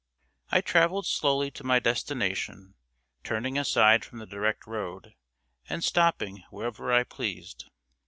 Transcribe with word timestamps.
I 0.49 0.61
traveled 0.61 1.05
slowly 1.05 1.51
to 1.51 1.63
my 1.63 1.77
destination, 1.77 2.73
turning 3.23 3.55
aside 3.55 4.03
from 4.03 4.17
the 4.17 4.25
direct 4.25 4.65
road, 4.65 5.13
and 5.69 5.83
stopping 5.83 6.41
wherever 6.49 6.91
I 6.91 7.03
pleased. 7.03 7.69